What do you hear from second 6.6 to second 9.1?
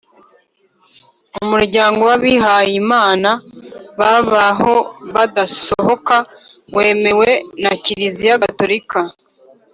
wemewe na kiliziya gatolika